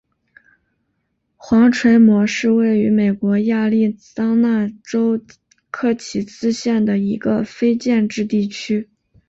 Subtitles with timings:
[1.35, 5.23] 黄锤磨是位于美国亚利桑那州
[5.69, 8.89] 科奇斯县的一个非建制地区。